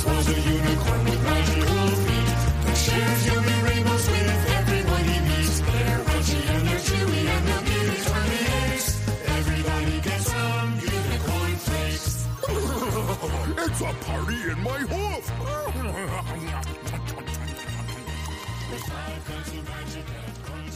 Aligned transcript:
It's 13.59 13.81
a 13.81 13.93
party 14.01 14.35
in 14.49 14.59
my 14.61 14.79
hoof. 14.79 15.31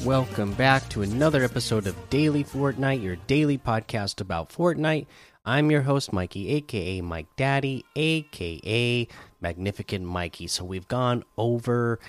Welcome 0.05 0.53
back 0.53 0.87
to 0.89 1.01
another 1.01 1.43
episode 1.43 1.85
of 1.85 2.09
Daily 2.09 2.43
Fortnite, 2.43 3.03
your 3.03 3.17
daily 3.27 3.57
podcast 3.57 4.21
about 4.21 4.49
Fortnite. 4.49 5.05
I'm 5.43 5.71
your 5.71 5.81
host, 5.81 6.13
Mikey, 6.13 6.49
aka 6.49 7.01
Mike 7.01 7.35
Daddy, 7.35 7.83
aka 7.95 9.07
Magnificent 9.39 10.05
Mikey. 10.05 10.45
So, 10.45 10.63
we've 10.63 10.87
gone 10.87 11.23
over 11.35 11.99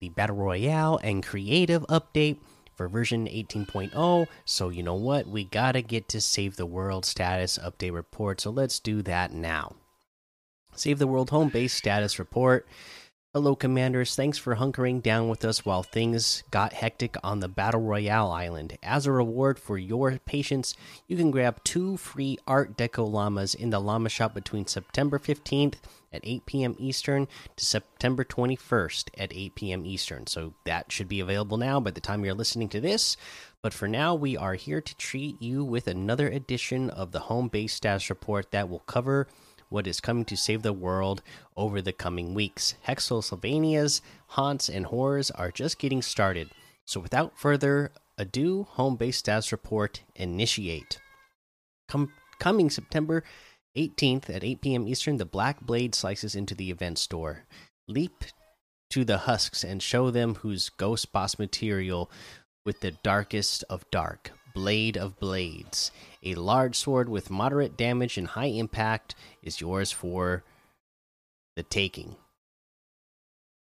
the 0.00 0.10
Battle 0.10 0.36
Royale 0.36 1.00
and 1.02 1.24
Creative 1.24 1.82
update 1.88 2.36
for 2.76 2.86
version 2.86 3.26
18.0. 3.26 4.28
So, 4.44 4.68
you 4.68 4.84
know 4.84 4.94
what? 4.94 5.26
We 5.26 5.42
gotta 5.44 5.82
get 5.82 6.08
to 6.10 6.20
Save 6.20 6.54
the 6.54 6.66
World 6.66 7.04
status 7.04 7.58
update 7.58 7.92
report. 7.92 8.40
So, 8.40 8.50
let's 8.50 8.78
do 8.78 9.02
that 9.02 9.32
now. 9.32 9.74
Save 10.76 11.00
the 11.00 11.08
World 11.08 11.30
home 11.30 11.48
base 11.48 11.74
status 11.74 12.20
report. 12.20 12.68
Hello, 13.36 13.54
Commanders. 13.54 14.16
Thanks 14.16 14.38
for 14.38 14.56
hunkering 14.56 15.02
down 15.02 15.28
with 15.28 15.44
us 15.44 15.62
while 15.62 15.82
things 15.82 16.42
got 16.50 16.72
hectic 16.72 17.18
on 17.22 17.40
the 17.40 17.48
Battle 17.48 17.82
Royale 17.82 18.30
island. 18.30 18.78
As 18.82 19.04
a 19.04 19.12
reward 19.12 19.58
for 19.58 19.76
your 19.76 20.18
patience, 20.24 20.74
you 21.06 21.18
can 21.18 21.30
grab 21.30 21.62
two 21.62 21.98
free 21.98 22.38
Art 22.46 22.78
Deco 22.78 23.06
llamas 23.06 23.54
in 23.54 23.68
the 23.68 23.78
llama 23.78 24.08
shop 24.08 24.32
between 24.32 24.66
September 24.66 25.18
15th 25.18 25.74
at 26.14 26.22
8 26.24 26.46
p.m. 26.46 26.76
Eastern 26.78 27.28
to 27.56 27.66
September 27.66 28.24
21st 28.24 29.10
at 29.18 29.34
8 29.34 29.54
p.m. 29.54 29.84
Eastern. 29.84 30.26
So 30.26 30.54
that 30.64 30.90
should 30.90 31.06
be 31.06 31.20
available 31.20 31.58
now 31.58 31.78
by 31.78 31.90
the 31.90 32.00
time 32.00 32.24
you're 32.24 32.32
listening 32.32 32.70
to 32.70 32.80
this. 32.80 33.18
But 33.60 33.74
for 33.74 33.86
now, 33.86 34.14
we 34.14 34.38
are 34.38 34.54
here 34.54 34.80
to 34.80 34.96
treat 34.96 35.42
you 35.42 35.62
with 35.62 35.88
another 35.88 36.28
edition 36.28 36.88
of 36.88 37.12
the 37.12 37.20
home 37.20 37.48
base 37.48 37.74
status 37.74 38.08
report 38.08 38.50
that 38.52 38.70
will 38.70 38.78
cover 38.86 39.28
what 39.68 39.86
is 39.86 40.00
coming 40.00 40.24
to 40.26 40.36
save 40.36 40.62
the 40.62 40.72
world 40.72 41.22
over 41.56 41.80
the 41.80 41.92
coming 41.92 42.34
weeks. 42.34 42.74
Hexylvania's 42.82 44.00
haunts 44.28 44.68
and 44.68 44.86
horrors 44.86 45.30
are 45.30 45.50
just 45.50 45.78
getting 45.78 46.02
started. 46.02 46.50
So 46.84 47.00
without 47.00 47.38
further 47.38 47.92
ado, 48.16 48.64
home 48.70 48.96
base 48.96 49.18
status 49.18 49.52
report 49.52 50.02
initiate. 50.14 51.00
Com 51.88 52.12
coming 52.38 52.70
September 52.70 53.24
18th 53.76 54.30
at 54.34 54.44
8 54.44 54.60
p.m. 54.60 54.88
Eastern, 54.88 55.16
the 55.16 55.24
Black 55.24 55.60
Blade 55.60 55.94
slices 55.94 56.34
into 56.34 56.54
the 56.54 56.70
event 56.70 56.98
store. 56.98 57.44
Leap 57.88 58.24
to 58.90 59.04
the 59.04 59.18
husks 59.18 59.64
and 59.64 59.82
show 59.82 60.10
them 60.10 60.36
whose 60.36 60.68
ghost 60.70 61.12
boss 61.12 61.38
material 61.38 62.10
with 62.64 62.80
the 62.80 62.92
darkest 63.02 63.64
of 63.68 63.88
dark. 63.90 64.32
Blade 64.56 64.96
of 64.96 65.20
Blades. 65.20 65.90
A 66.22 66.34
large 66.34 66.76
sword 66.76 67.10
with 67.10 67.28
moderate 67.28 67.76
damage 67.76 68.16
and 68.16 68.26
high 68.26 68.46
impact 68.46 69.14
is 69.42 69.60
yours 69.60 69.92
for 69.92 70.44
the 71.56 71.62
taking. 71.62 72.16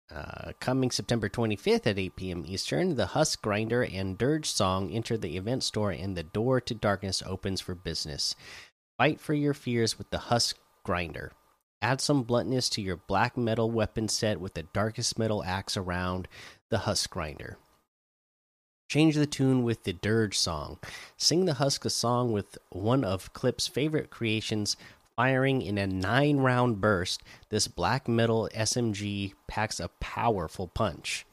Uh, 0.09 0.53
coming 0.61 0.89
September 0.89 1.27
25th 1.27 1.85
at 1.85 1.99
8 1.99 2.15
p.m. 2.15 2.45
Eastern, 2.47 2.95
the 2.95 3.07
Husk 3.07 3.41
Grinder 3.41 3.83
and 3.83 4.17
Dirge 4.17 4.49
Song 4.49 4.89
enter 4.89 5.17
the 5.17 5.35
event 5.35 5.65
store 5.65 5.91
and 5.91 6.15
the 6.15 6.23
door 6.23 6.61
to 6.61 6.73
darkness 6.73 7.21
opens 7.25 7.59
for 7.59 7.75
business. 7.75 8.33
Fight 8.97 9.19
for 9.19 9.33
your 9.33 9.53
fears 9.53 9.97
with 9.97 10.09
the 10.09 10.17
Husk 10.17 10.57
Grinder. 10.85 11.33
Add 11.81 11.99
some 11.99 12.23
bluntness 12.23 12.69
to 12.69 12.81
your 12.81 12.95
black 12.95 13.35
metal 13.35 13.69
weapon 13.69 14.07
set 14.07 14.39
with 14.39 14.53
the 14.53 14.63
darkest 14.63 15.19
metal 15.19 15.43
axe 15.43 15.75
around 15.75 16.29
the 16.69 16.79
Husk 16.79 17.09
Grinder. 17.09 17.57
Change 18.87 19.15
the 19.15 19.25
tune 19.25 19.63
with 19.63 19.83
the 19.83 19.91
Dirge 19.91 20.37
song. 20.39 20.79
Sing 21.17 21.43
the 21.43 21.55
Husk 21.55 21.83
a 21.83 21.89
song 21.89 22.31
with 22.31 22.57
one 22.69 23.03
of 23.03 23.33
Clip's 23.33 23.67
favorite 23.67 24.09
creations, 24.09 24.77
firing 25.17 25.61
in 25.61 25.77
a 25.77 25.85
nine 25.85 26.37
round 26.37 26.79
burst. 26.79 27.21
This 27.49 27.67
black 27.67 28.07
metal 28.07 28.49
SMG 28.55 29.33
packs 29.45 29.81
a 29.81 29.89
powerful 29.99 30.67
punch. 30.67 31.25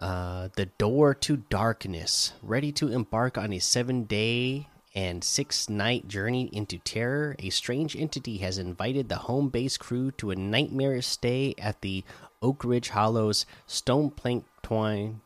Uh, 0.00 0.48
the 0.56 0.66
Door 0.66 1.14
to 1.14 1.36
Darkness. 1.36 2.32
Ready 2.42 2.72
to 2.72 2.88
embark 2.88 3.38
on 3.38 3.52
a 3.52 3.60
seven 3.60 4.04
day 4.04 4.66
and 4.92 5.22
six 5.22 5.68
night 5.68 6.08
journey 6.08 6.50
into 6.52 6.78
terror, 6.78 7.36
a 7.38 7.50
strange 7.50 7.94
entity 7.94 8.38
has 8.38 8.58
invited 8.58 9.08
the 9.08 9.16
home 9.16 9.50
base 9.50 9.76
crew 9.76 10.10
to 10.12 10.32
a 10.32 10.36
nightmarish 10.36 11.06
stay 11.06 11.54
at 11.58 11.80
the 11.82 12.02
Oak 12.42 12.64
Ridge 12.64 12.88
Hollows 12.88 13.46
Stone 13.66 14.10
Plank 14.10 14.44
Twine 14.62 15.20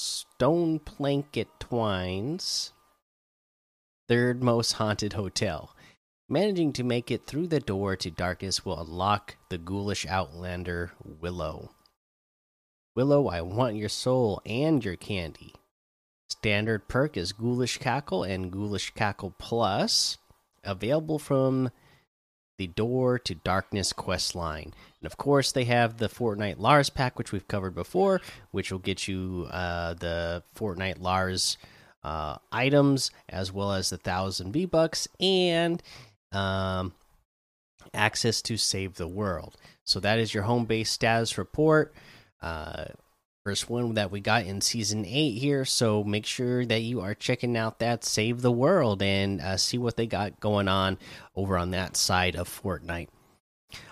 Stone 0.00 0.78
Planket 0.78 1.48
Twines, 1.58 2.72
third 4.06 4.44
most 4.44 4.74
haunted 4.74 5.14
hotel. 5.14 5.74
Managing 6.28 6.72
to 6.74 6.84
make 6.84 7.10
it 7.10 7.26
through 7.26 7.48
the 7.48 7.58
door 7.58 7.96
to 7.96 8.08
darkness 8.08 8.64
will 8.64 8.80
unlock 8.80 9.38
the 9.48 9.58
ghoulish 9.58 10.06
outlander 10.06 10.92
Willow. 11.02 11.72
Willow, 12.94 13.26
I 13.26 13.40
want 13.40 13.74
your 13.74 13.88
soul 13.88 14.40
and 14.46 14.84
your 14.84 14.94
candy. 14.94 15.52
Standard 16.30 16.86
perk 16.86 17.16
is 17.16 17.32
Ghoulish 17.32 17.78
Cackle 17.78 18.22
and 18.22 18.52
Ghoulish 18.52 18.94
Cackle 18.94 19.34
Plus, 19.36 20.16
available 20.62 21.18
from 21.18 21.72
the 22.58 22.66
Door 22.66 23.20
to 23.20 23.34
Darkness 23.34 23.92
quest 23.92 24.34
line. 24.34 24.74
And 25.00 25.06
of 25.06 25.16
course, 25.16 25.52
they 25.52 25.64
have 25.64 25.98
the 25.98 26.08
Fortnite 26.08 26.58
Lars 26.58 26.90
pack, 26.90 27.16
which 27.16 27.32
we've 27.32 27.48
covered 27.48 27.74
before, 27.74 28.20
which 28.50 28.70
will 28.70 28.80
get 28.80 29.08
you 29.08 29.46
uh, 29.50 29.94
the 29.94 30.42
Fortnite 30.54 31.00
Lars 31.00 31.56
uh, 32.04 32.36
items 32.52 33.10
as 33.28 33.52
well 33.52 33.72
as 33.72 33.90
the 33.90 33.96
thousand 33.96 34.52
V 34.52 34.66
bucks 34.66 35.08
and 35.20 35.82
um, 36.32 36.92
access 37.94 38.42
to 38.42 38.56
Save 38.56 38.94
the 38.94 39.08
World. 39.08 39.56
So 39.84 40.00
that 40.00 40.18
is 40.18 40.34
your 40.34 40.42
home 40.42 40.64
base 40.64 40.90
status 40.90 41.38
report. 41.38 41.94
Uh, 42.42 42.86
first 43.48 43.70
one 43.70 43.94
that 43.94 44.10
we 44.10 44.20
got 44.20 44.44
in 44.44 44.60
season 44.60 45.06
eight 45.06 45.38
here. 45.38 45.64
So 45.64 46.04
make 46.04 46.26
sure 46.26 46.66
that 46.66 46.80
you 46.80 47.00
are 47.00 47.14
checking 47.14 47.56
out 47.56 47.78
that 47.78 48.04
Save 48.04 48.42
the 48.42 48.52
World 48.52 49.00
and 49.00 49.40
uh, 49.40 49.56
see 49.56 49.78
what 49.78 49.96
they 49.96 50.06
got 50.06 50.38
going 50.38 50.68
on 50.68 50.98
over 51.34 51.56
on 51.56 51.70
that 51.70 51.96
side 51.96 52.36
of 52.36 52.46
Fortnite. 52.46 53.08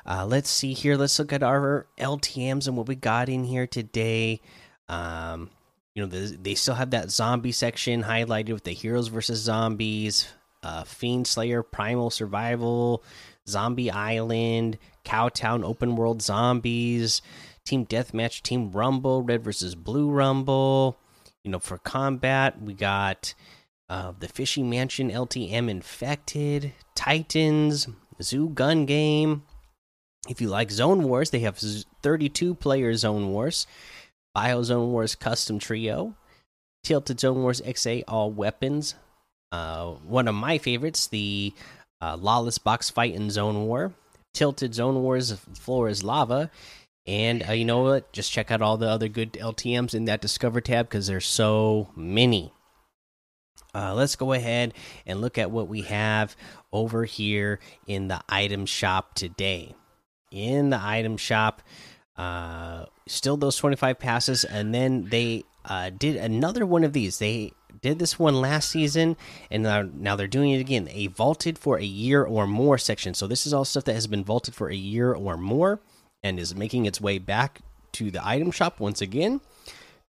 Uh, 0.05 0.27
let's 0.27 0.50
see 0.50 0.75
here. 0.75 0.99
Let's 0.99 1.19
look 1.19 1.33
at 1.33 1.43
our 1.43 1.87
LTMs 1.99 2.69
and 2.69 2.77
what 2.77 2.87
we 2.87 2.97
got 2.97 3.31
in 3.31 3.44
here 3.44 3.67
today. 3.67 4.43
Um, 4.91 5.49
you 5.94 6.03
know, 6.03 6.09
the, 6.09 6.37
they 6.37 6.55
still 6.55 6.75
have 6.75 6.91
that 6.91 7.11
zombie 7.11 7.50
section 7.50 8.03
highlighted 8.03 8.53
with 8.53 8.65
the 8.65 8.73
heroes 8.73 9.09
versus 9.09 9.38
zombies, 9.38 10.28
uh, 10.65 10.84
Fiend 10.84 11.27
Slayer, 11.27 11.62
Primal 11.62 12.11
Survival, 12.11 13.03
Zombie 13.49 13.91
Island, 13.91 14.77
Cowtown 15.06 15.65
Open 15.65 15.97
World 15.97 16.21
Zombies, 16.21 17.22
Team 17.65 17.87
Deathmatch, 17.87 18.43
Team 18.43 18.72
Rumble, 18.72 19.22
Red 19.22 19.43
versus 19.43 19.75
Blue 19.75 20.11
Rumble. 20.11 20.99
You 21.44 21.50
know, 21.50 21.59
for 21.59 21.78
combat, 21.78 22.61
we 22.61 22.75
got 22.75 23.34
uh, 23.89 24.12
the 24.19 24.28
Fishy 24.28 24.62
Mansion 24.62 25.11
LTM 25.11 25.71
Infected, 25.71 26.72
Titans, 26.94 27.89
Zoo 28.21 28.49
Gun 28.49 28.84
Game. 28.84 29.44
If 30.28 30.41
you 30.41 30.49
like 30.49 30.71
Zone 30.71 31.05
Wars, 31.05 31.31
they 31.31 31.41
have 31.41 31.59
32 32.03 32.55
player 32.56 32.94
Zone 32.94 33.31
Wars, 33.31 33.67
Bio 34.34 34.62
Zone 34.65 34.91
Wars 34.91 35.15
Custom 35.15 35.61
Trio, 35.61 36.15
Tilted 36.83 37.21
Zone 37.21 37.43
Wars 37.43 37.61
XA 37.61 38.03
All 38.09 38.31
Weapons. 38.33 38.97
Uh, 39.53 39.93
one 39.93 40.27
of 40.27 40.34
my 40.34 40.59
favorites, 40.59 41.06
the 41.06 41.53
uh, 42.00 42.17
Lawless 42.17 42.59
Box 42.59 42.91
Fight 42.91 43.15
in 43.15 43.31
Zone 43.31 43.67
War, 43.67 43.94
Tilted 44.36 44.74
Zone 44.74 45.02
Wars 45.02 45.32
Floor 45.55 45.88
is 45.88 46.05
Lava, 46.05 46.50
and 47.06 47.43
uh, 47.49 47.52
you 47.52 47.64
know 47.64 47.82
what? 47.82 48.12
Just 48.12 48.31
check 48.31 48.50
out 48.50 48.61
all 48.61 48.76
the 48.76 48.88
other 48.88 49.08
good 49.08 49.32
LTMs 49.32 49.94
in 49.94 50.05
that 50.05 50.20
Discover 50.20 50.61
tab 50.61 50.87
because 50.87 51.06
there's 51.06 51.26
so 51.26 51.88
many. 51.96 52.52
Uh, 53.75 53.94
let's 53.94 54.14
go 54.14 54.34
ahead 54.34 54.75
and 55.06 55.22
look 55.22 55.38
at 55.38 55.50
what 55.50 55.69
we 55.69 55.82
have 55.82 56.37
over 56.70 57.06
here 57.06 57.61
in 57.87 58.08
the 58.08 58.20
item 58.28 58.66
shop 58.66 59.14
today. 59.14 59.75
In 60.31 60.69
the 60.69 60.81
item 60.82 61.16
shop, 61.16 61.62
uh, 62.19 62.84
still 63.08 63.38
those 63.38 63.56
25 63.56 63.99
passes, 63.99 64.44
and 64.44 64.75
then 64.75 65.08
they 65.08 65.44
uh, 65.64 65.88
did 65.88 66.16
another 66.16 66.66
one 66.66 66.84
of 66.84 66.93
these. 66.93 67.19
They 67.19 67.52
did 67.81 67.99
this 67.99 68.19
one 68.19 68.40
last 68.40 68.70
season, 68.70 69.17
and 69.50 69.62
now, 69.62 69.82
now 69.82 70.17
they're 70.17 70.26
doing 70.26 70.50
it 70.50 70.61
again. 70.61 70.88
A 70.90 71.08
vaulted 71.08 71.58
for 71.58 71.78
a 71.78 71.84
year 71.84 72.25
or 72.25 72.46
more 72.46 72.78
section. 72.78 73.14
So 73.14 73.26
this 73.26 73.46
is 73.46 73.52
all 73.52 73.64
stuff 73.64 73.84
that 73.84 73.94
has 73.94 74.06
been 74.06 74.25
vaulted 74.25 74.55
for 74.55 74.69
a 74.69 74.76
year 74.76 75.12
or 75.12 75.37
more 75.37 75.81
and 76.23 76.38
is 76.38 76.55
making 76.55 76.87
its 76.87 77.00
way 77.00 77.19
back 77.19 77.61
to 77.93 78.11
the 78.11 78.26
item 78.26 78.50
shop 78.50 78.81
once 78.81 79.00
again. 79.00 79.40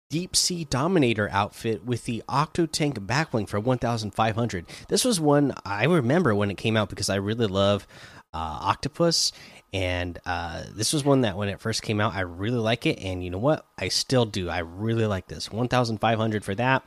Deep 0.08 0.36
Sea 0.36 0.64
Dominator 0.64 1.28
outfit 1.32 1.84
with 1.84 2.04
the 2.04 2.22
Octo 2.28 2.66
Tank 2.66 3.00
backbling 3.00 3.48
for 3.48 3.58
1,500. 3.58 4.66
This 4.88 5.04
was 5.04 5.20
one 5.20 5.52
I 5.64 5.84
remember 5.84 6.34
when 6.34 6.50
it 6.50 6.56
came 6.56 6.76
out 6.76 6.88
because 6.88 7.10
I 7.10 7.16
really 7.16 7.48
love 7.48 7.88
uh, 8.32 8.58
octopus, 8.62 9.32
and 9.72 10.18
uh, 10.24 10.62
this 10.72 10.92
was 10.92 11.04
one 11.04 11.22
that 11.22 11.36
when 11.36 11.48
it 11.48 11.60
first 11.60 11.82
came 11.82 12.00
out, 12.00 12.14
I 12.14 12.20
really 12.20 12.58
like 12.58 12.86
it, 12.86 13.00
and 13.00 13.24
you 13.24 13.30
know 13.30 13.38
what? 13.38 13.66
I 13.78 13.88
still 13.88 14.26
do. 14.26 14.48
I 14.48 14.58
really 14.58 15.06
like 15.06 15.26
this. 15.26 15.50
One 15.50 15.68
thousand 15.68 15.98
five 15.98 16.18
hundred 16.18 16.44
for 16.44 16.54
that. 16.54 16.84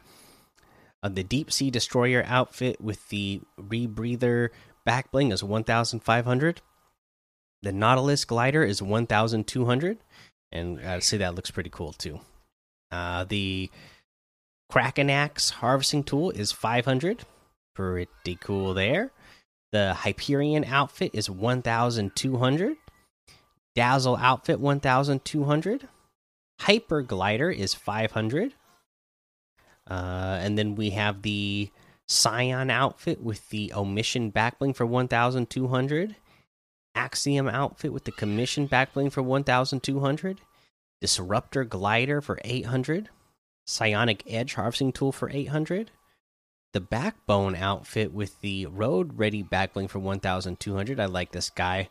Uh, 1.02 1.10
the 1.10 1.24
deep 1.24 1.52
sea 1.52 1.72
destroyer 1.72 2.24
outfit 2.26 2.82
with 2.82 3.08
the 3.10 3.42
rebreather 3.60 4.50
back 4.86 5.12
bling 5.12 5.32
is 5.32 5.44
one 5.44 5.64
thousand 5.64 6.02
five 6.02 6.26
hundred. 6.26 6.62
The 7.62 7.72
Nautilus 7.72 8.26
glider 8.26 8.64
is 8.64 8.82
one 8.82 9.08
thousand 9.08 9.48
two 9.48 9.66
hundred, 9.66 9.98
and 10.52 10.80
I'd 10.80 11.04
say 11.04 11.18
that 11.18 11.36
looks 11.36 11.52
pretty 11.52 11.70
cool 11.70 11.94
too. 11.94 12.20
Uh, 12.92 13.24
the 13.24 13.70
Kraken 14.70 15.10
axe 15.10 15.50
harvesting 15.50 16.04
tool 16.04 16.32
is 16.32 16.52
five 16.52 16.86
hundred. 16.86 17.24
Pretty 17.76 18.38
cool 18.42 18.74
there. 18.74 19.12
The 19.72 19.94
Hyperion 19.94 20.66
outfit 20.66 21.12
is 21.14 21.30
1,200. 21.30 22.78
Dazzle 23.76 24.18
outfit 24.18 24.60
1,200. 24.60 25.88
Hyper 26.62 27.02
glider 27.04 27.52
is 27.52 27.74
500. 27.76 28.54
Uh, 29.90 30.38
and 30.42 30.58
then 30.58 30.76
we 30.76 30.92
have 30.92 31.22
the 31.22 31.70
Scion 32.08 32.70
outfit 32.70 33.22
with 33.22 33.50
the 33.50 33.72
omission 33.74 34.32
backbling 34.32 34.76
for 34.76 34.86
1,200. 34.86 36.16
Axiom 36.96 37.48
outfit 37.48 37.94
with 37.94 38.04
the 38.04 38.12
commission 38.12 38.68
backbling 38.68 39.12
for 39.12 39.22
1,200. 39.22 40.42
Disruptor 41.02 41.64
glider 41.64 42.22
for 42.22 42.40
800. 42.44 43.10
Psionic 43.66 44.24
edge 44.28 44.56
harvesting 44.56 44.92
tool 44.92 45.12
for 45.12 45.30
800 45.30 45.92
the 46.72 46.80
backbone 46.80 47.56
outfit 47.56 48.14
with 48.14 48.40
the 48.42 48.66
road 48.68 49.18
ready 49.18 49.44
backbling 49.44 49.90
for 49.90 50.00
1200 50.00 51.00
i 51.00 51.06
like 51.06 51.32
this 51.32 51.50
guy 51.50 51.90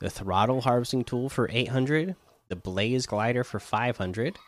the 0.00 0.10
throttle 0.10 0.62
harvesting 0.62 1.04
tool 1.04 1.28
for 1.28 1.48
800 1.50 2.14
the 2.48 2.56
blaze 2.56 3.06
glider 3.06 3.44
for 3.44 3.58
500 3.58 4.38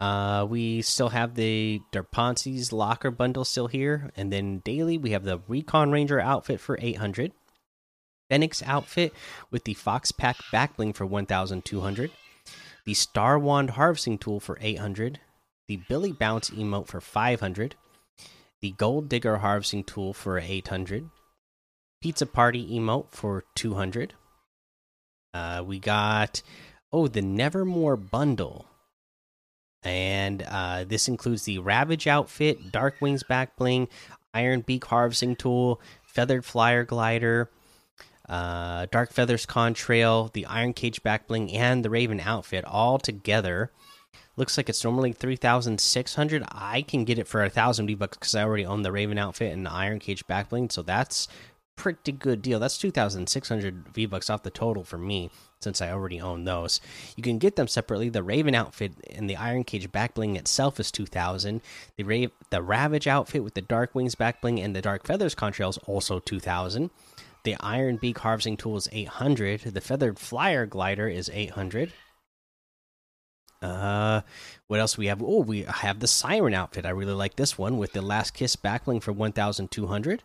uh, 0.00 0.46
we 0.48 0.80
still 0.80 1.10
have 1.10 1.34
the 1.34 1.82
Derponsi's 1.92 2.72
locker 2.72 3.10
bundle 3.10 3.44
still 3.44 3.66
here, 3.66 4.10
and 4.16 4.32
then 4.32 4.60
daily 4.60 4.96
we 4.96 5.10
have 5.10 5.24
the 5.24 5.40
Recon 5.46 5.90
Ranger 5.90 6.18
outfit 6.18 6.58
for 6.58 6.78
800, 6.80 7.32
Phoenix 8.30 8.62
outfit 8.64 9.12
with 9.50 9.64
the 9.64 9.74
Fox 9.74 10.10
Pack 10.10 10.36
backbling 10.52 10.94
for 10.94 11.04
1,200, 11.04 12.10
the 12.86 12.94
Star 12.94 13.38
Wand 13.38 13.70
harvesting 13.70 14.16
tool 14.16 14.40
for 14.40 14.56
800, 14.60 15.20
the 15.68 15.76
Billy 15.88 16.12
Bounce 16.12 16.48
emote 16.50 16.86
for 16.86 17.02
500, 17.02 17.74
the 18.62 18.70
Gold 18.72 19.08
Digger 19.08 19.38
harvesting 19.38 19.84
tool 19.84 20.14
for 20.14 20.38
800, 20.38 21.10
Pizza 22.00 22.24
Party 22.24 22.70
emote 22.70 23.10
for 23.10 23.44
200. 23.54 24.14
Uh, 25.34 25.62
we 25.64 25.78
got 25.78 26.42
oh 26.90 27.06
the 27.06 27.20
Nevermore 27.20 27.96
bundle, 27.96 28.69
and 29.82 30.42
uh, 30.42 30.84
this 30.84 31.08
includes 31.08 31.44
the 31.44 31.58
Ravage 31.58 32.06
outfit, 32.06 32.72
Dark 32.72 32.96
Wings 33.00 33.22
back 33.22 33.56
bling, 33.56 33.88
Iron 34.34 34.60
Beak 34.60 34.84
harvesting 34.84 35.36
tool, 35.36 35.80
Feathered 36.02 36.44
Flyer 36.44 36.84
glider, 36.84 37.50
uh, 38.28 38.86
Dark 38.92 39.12
Feathers 39.12 39.46
contrail, 39.46 40.32
the 40.32 40.46
Iron 40.46 40.72
Cage 40.72 41.02
back 41.02 41.26
bling, 41.26 41.52
and 41.52 41.84
the 41.84 41.90
Raven 41.90 42.20
outfit 42.20 42.64
all 42.64 42.98
together. 42.98 43.72
Looks 44.36 44.56
like 44.56 44.68
it's 44.68 44.84
normally 44.84 45.12
three 45.12 45.36
thousand 45.36 45.80
six 45.80 46.14
hundred. 46.14 46.44
I 46.50 46.82
can 46.82 47.04
get 47.04 47.18
it 47.18 47.26
for 47.28 47.42
a 47.42 47.50
thousand 47.50 47.88
V 47.88 47.94
bucks 47.94 48.16
because 48.16 48.34
I 48.34 48.44
already 48.44 48.64
own 48.64 48.82
the 48.82 48.92
Raven 48.92 49.18
outfit 49.18 49.52
and 49.52 49.66
the 49.66 49.72
Iron 49.72 49.98
Cage 49.98 50.26
back 50.26 50.48
bling, 50.48 50.70
so 50.70 50.82
that's 50.82 51.28
pretty 51.76 52.12
good 52.12 52.42
deal. 52.42 52.58
That's 52.58 52.78
two 52.78 52.90
thousand 52.90 53.28
six 53.28 53.48
hundred 53.48 53.88
V 53.94 54.06
bucks 54.06 54.28
off 54.28 54.42
the 54.42 54.50
total 54.50 54.84
for 54.84 54.98
me 54.98 55.30
since 55.60 55.80
I 55.80 55.90
already 55.90 56.20
own 56.20 56.44
those. 56.44 56.80
You 57.16 57.22
can 57.22 57.38
get 57.38 57.56
them 57.56 57.68
separately. 57.68 58.08
The 58.08 58.22
Raven 58.22 58.54
outfit 58.54 58.92
and 59.10 59.28
the 59.28 59.36
Iron 59.36 59.64
Cage 59.64 59.90
back 59.90 60.14
bling 60.14 60.36
itself 60.36 60.78
is 60.80 60.90
two 60.90 61.06
thousand. 61.06 61.62
The 61.96 62.04
Rave, 62.04 62.30
the 62.50 62.62
Ravage 62.62 63.06
outfit 63.06 63.44
with 63.44 63.54
the 63.54 63.62
Dark 63.62 63.94
Wings 63.94 64.14
back 64.14 64.40
bling 64.40 64.60
and 64.60 64.74
the 64.74 64.82
Dark 64.82 65.06
Feathers 65.06 65.34
contrails 65.34 65.78
also 65.86 66.18
two 66.18 66.40
thousand. 66.40 66.90
The 67.44 67.56
Iron 67.60 67.96
Beak 67.96 68.18
harvesting 68.18 68.56
tool 68.56 68.76
is 68.76 68.88
eight 68.92 69.08
hundred. 69.08 69.60
The 69.60 69.80
Feathered 69.80 70.18
Flyer 70.18 70.66
glider 70.66 71.08
is 71.08 71.30
eight 71.32 71.50
hundred. 71.50 71.92
Uh, 73.62 74.22
what 74.68 74.80
else 74.80 74.96
we 74.96 75.06
have? 75.06 75.22
Oh, 75.22 75.40
we 75.40 75.62
have 75.62 76.00
the 76.00 76.06
Siren 76.06 76.54
outfit. 76.54 76.86
I 76.86 76.90
really 76.90 77.12
like 77.12 77.36
this 77.36 77.58
one 77.58 77.76
with 77.76 77.92
the 77.92 78.00
Last 78.00 78.32
Kiss 78.32 78.56
backbling 78.56 79.02
for 79.02 79.12
1,200. 79.12 80.22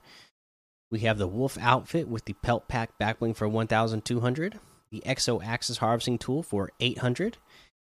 We 0.96 1.02
have 1.02 1.18
the 1.18 1.28
Wolf 1.28 1.58
outfit 1.60 2.08
with 2.08 2.24
the 2.24 2.36
Pelt 2.42 2.70
Pack 2.70 2.98
backbling 2.98 3.36
for 3.36 3.50
1,200. 3.50 4.60
The 4.92 5.04
Exo 5.06 5.46
Axis 5.46 5.80
harvesting 5.80 6.18
tool 6.18 6.42
for 6.42 6.72
800. 6.80 7.36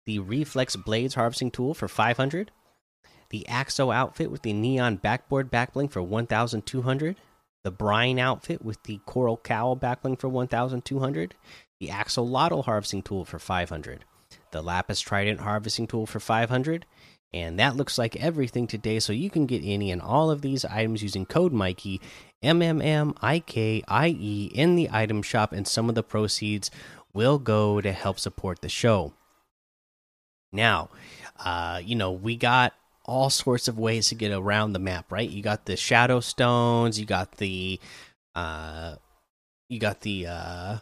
The 0.06 0.20
Reflex 0.20 0.76
Blades 0.76 1.16
harvesting 1.16 1.50
tool 1.50 1.74
for 1.74 1.88
500. 1.88 2.52
The 3.32 3.48
Axo 3.50 3.92
outfit 3.92 4.30
with 4.30 4.44
the 4.44 4.54
Neon 4.54 4.98
backboard 4.98 5.50
backbling 5.50 5.90
for 5.90 6.04
1,200. 6.04 7.16
The 7.64 7.72
Brine 7.72 8.20
outfit 8.20 8.64
with 8.64 8.84
the 8.84 9.00
Coral 9.08 9.38
Cowl 9.38 9.76
backbling 9.76 10.20
for 10.20 10.30
1,200. 10.30 11.34
The 11.80 11.88
Axolotl 11.88 12.66
harvesting 12.66 13.02
tool 13.02 13.26
for 13.26 13.40
500 13.40 14.06
the 14.52 14.62
lapis 14.62 15.00
trident 15.00 15.42
harvesting 15.42 15.88
tool 15.88 16.06
for 16.06 16.20
500 16.20 16.86
and 17.34 17.60
that 17.60 17.76
looks 17.76 17.98
like 17.98 18.16
everything 18.16 18.68
today. 18.68 19.00
So 19.00 19.14
you 19.14 19.30
can 19.30 19.46
get 19.46 19.62
any 19.64 19.92
and 19.92 20.02
all 20.02 20.32
of 20.32 20.42
these 20.42 20.66
items 20.66 21.04
using 21.04 21.26
code 21.26 21.54
mikey 21.54 22.00
m 22.42 22.62
m 22.62 22.82
m 22.82 23.14
i 23.22 23.40
k 23.40 23.84
i 23.88 24.08
e 24.08 24.52
in 24.54 24.76
the 24.76 24.90
item 24.92 25.22
shop 25.22 25.52
and 25.52 25.68
some 25.68 25.90
of 25.90 25.96
the 25.96 26.04
proceeds 26.04 26.72
will 27.14 27.38
go 27.38 27.82
to 27.82 27.92
help 27.92 28.20
support 28.20 28.62
the 28.62 28.70
show. 28.70 29.14
Now 30.52 30.90
uh 31.44 31.82
you 31.84 31.96
know 31.96 32.12
we 32.12 32.36
got 32.36 32.74
all 33.06 33.30
sorts 33.30 33.68
of 33.68 33.78
ways 33.78 34.10
to 34.10 34.16
get 34.16 34.32
around 34.32 34.74
the 34.74 34.80
map 34.80 35.12
right? 35.12 35.30
You 35.30 35.44
got 35.44 35.66
the 35.66 35.78
shadow 35.78 36.20
stones 36.20 37.00
you 37.00 37.06
got 37.06 37.38
the 37.38 37.80
uh 38.36 38.96
you 39.68 39.80
got 39.80 40.02
the 40.02 40.28
uh 40.28 40.78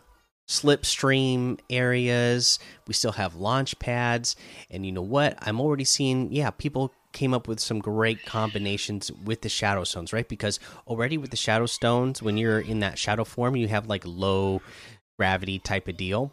slipstream 0.47 1.59
areas. 1.69 2.59
We 2.87 2.93
still 2.93 3.11
have 3.13 3.35
launch 3.35 3.77
pads. 3.79 4.35
And 4.71 4.85
you 4.85 4.91
know 4.91 5.01
what? 5.01 5.37
I'm 5.41 5.59
already 5.59 5.83
seeing, 5.83 6.31
yeah, 6.31 6.49
people 6.51 6.93
came 7.11 7.33
up 7.33 7.47
with 7.47 7.59
some 7.59 7.79
great 7.79 8.25
combinations 8.25 9.11
with 9.11 9.41
the 9.41 9.49
shadow 9.49 9.83
stones, 9.83 10.13
right? 10.13 10.27
Because 10.27 10.59
already 10.87 11.17
with 11.17 11.31
the 11.31 11.37
shadow 11.37 11.65
stones, 11.65 12.21
when 12.21 12.37
you're 12.37 12.59
in 12.59 12.79
that 12.79 12.97
shadow 12.97 13.23
form, 13.23 13.55
you 13.55 13.67
have 13.67 13.87
like 13.87 14.03
low 14.05 14.61
gravity 15.17 15.59
type 15.59 15.87
of 15.87 15.97
deal. 15.97 16.31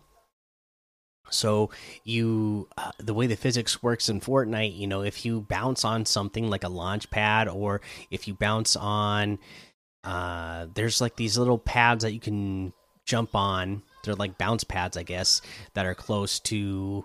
So 1.31 1.71
you, 2.05 2.69
uh, 2.77 2.93
the 2.99 3.15
way 3.15 3.27
the 3.27 3.35
physics 3.35 3.83
works 3.83 4.09
in 4.09 4.21
Fortnite, 4.21 4.77
you 4.77 4.87
know, 4.87 5.03
if 5.03 5.25
you 5.25 5.41
bounce 5.41 5.85
on 5.85 6.05
something 6.05 6.49
like 6.49 6.65
a 6.65 6.69
launch 6.69 7.11
pad, 7.11 7.49
or 7.49 7.81
if 8.11 8.29
you 8.29 8.35
bounce 8.35 8.77
on, 8.77 9.39
uh, 10.05 10.67
there's 10.75 11.01
like 11.01 11.17
these 11.17 11.39
little 11.39 11.59
pads 11.59 12.05
that 12.05 12.13
you 12.13 12.21
can 12.21 12.75
jump 13.07 13.35
on 13.35 13.83
they're 14.05 14.15
like 14.15 14.39
bounce 14.39 14.65
pads, 14.65 14.97
I 14.97 15.03
guess, 15.03 15.43
that 15.75 15.87
are 15.87 15.95
close 15.95 16.39
to 16.41 17.05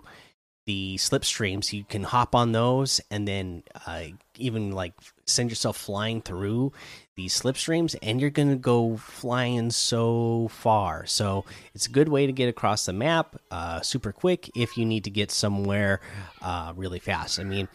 the 0.66 0.96
slipstreams. 0.98 1.72
You 1.72 1.84
can 1.84 2.04
hop 2.04 2.34
on 2.34 2.52
those 2.52 3.00
and 3.10 3.26
then 3.26 3.62
uh, 3.86 4.04
even 4.36 4.72
like 4.72 4.92
send 5.26 5.50
yourself 5.50 5.76
flying 5.76 6.22
through 6.22 6.72
these 7.16 7.38
slipstreams, 7.38 7.96
and 8.02 8.20
you're 8.20 8.30
gonna 8.30 8.56
go 8.56 8.96
flying 8.96 9.70
so 9.70 10.48
far. 10.50 11.04
So 11.06 11.44
it's 11.74 11.86
a 11.86 11.90
good 11.90 12.08
way 12.08 12.26
to 12.26 12.32
get 12.32 12.48
across 12.48 12.86
the 12.86 12.92
map, 12.92 13.36
uh, 13.50 13.80
super 13.80 14.12
quick 14.12 14.50
if 14.56 14.78
you 14.78 14.86
need 14.86 15.04
to 15.04 15.10
get 15.10 15.30
somewhere 15.30 16.00
uh, 16.40 16.72
really 16.76 16.98
fast. 16.98 17.38
I 17.38 17.44
mean 17.44 17.68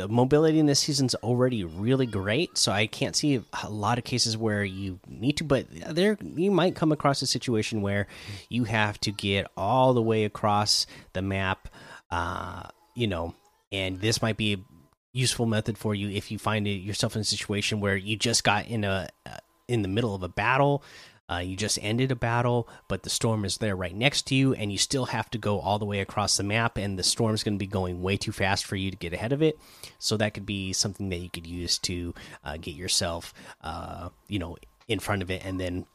the 0.00 0.08
mobility 0.08 0.58
in 0.58 0.64
this 0.64 0.80
season's 0.80 1.14
already 1.16 1.62
really 1.62 2.06
great, 2.06 2.56
so 2.56 2.72
I 2.72 2.86
can't 2.86 3.14
see 3.14 3.42
a 3.62 3.68
lot 3.68 3.98
of 3.98 4.04
cases 4.04 4.36
where 4.36 4.64
you 4.64 4.98
need 5.06 5.36
to. 5.38 5.44
But 5.44 5.66
there, 5.70 6.16
you 6.22 6.50
might 6.50 6.74
come 6.74 6.90
across 6.90 7.20
a 7.20 7.26
situation 7.26 7.82
where 7.82 8.06
you 8.48 8.64
have 8.64 8.98
to 9.00 9.12
get 9.12 9.46
all 9.58 9.92
the 9.92 10.00
way 10.00 10.24
across 10.24 10.86
the 11.12 11.20
map, 11.20 11.68
uh, 12.10 12.62
you 12.94 13.06
know, 13.06 13.34
and 13.70 14.00
this 14.00 14.22
might 14.22 14.38
be 14.38 14.54
a 14.54 14.58
useful 15.12 15.44
method 15.44 15.76
for 15.76 15.94
you 15.94 16.08
if 16.08 16.30
you 16.30 16.38
find 16.38 16.66
yourself 16.66 17.14
in 17.14 17.20
a 17.20 17.24
situation 17.24 17.80
where 17.80 17.96
you 17.96 18.16
just 18.16 18.42
got 18.42 18.66
in 18.66 18.84
a 18.84 19.08
uh, 19.26 19.36
in 19.68 19.82
the 19.82 19.88
middle 19.88 20.14
of 20.14 20.22
a 20.22 20.28
battle 20.28 20.82
uh, 21.30 21.38
you 21.38 21.56
just 21.56 21.78
ended 21.80 22.10
a 22.10 22.16
battle, 22.16 22.68
but 22.88 23.02
the 23.02 23.10
storm 23.10 23.44
is 23.44 23.58
there 23.58 23.76
right 23.76 23.94
next 23.94 24.22
to 24.26 24.34
you, 24.34 24.52
and 24.54 24.72
you 24.72 24.78
still 24.78 25.06
have 25.06 25.30
to 25.30 25.38
go 25.38 25.60
all 25.60 25.78
the 25.78 25.84
way 25.84 26.00
across 26.00 26.36
the 26.36 26.42
map, 26.42 26.76
and 26.76 26.98
the 26.98 27.02
storm's 27.02 27.42
going 27.42 27.54
to 27.54 27.58
be 27.58 27.66
going 27.66 28.02
way 28.02 28.16
too 28.16 28.32
fast 28.32 28.66
for 28.66 28.76
you 28.76 28.90
to 28.90 28.96
get 28.96 29.12
ahead 29.12 29.32
of 29.32 29.42
it. 29.42 29.58
So 29.98 30.16
that 30.16 30.34
could 30.34 30.46
be 30.46 30.72
something 30.72 31.08
that 31.10 31.18
you 31.18 31.30
could 31.30 31.46
use 31.46 31.78
to 31.78 32.14
uh, 32.44 32.56
get 32.56 32.74
yourself, 32.74 33.32
uh, 33.62 34.08
you 34.28 34.38
know, 34.38 34.56
in 34.88 34.98
front 34.98 35.22
of 35.22 35.30
it, 35.30 35.44
and 35.44 35.60
then, 35.60 35.86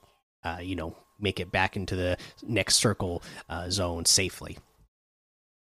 uh, 0.43 0.59
you 0.61 0.75
know, 0.75 0.95
make 1.19 1.39
it 1.39 1.51
back 1.51 1.75
into 1.75 1.95
the 1.95 2.17
next 2.43 2.75
circle 2.75 3.21
uh, 3.49 3.69
zone 3.69 4.05
safely. 4.05 4.57